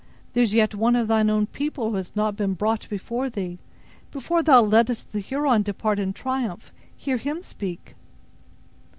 [0.33, 3.59] There is yet one of thine own people who has not been brought before thee;
[4.09, 7.93] before thou lettest the Huron depart in triumph, hear him speak."